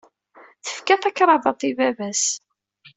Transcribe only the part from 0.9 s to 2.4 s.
takrabaḍt i baba-s.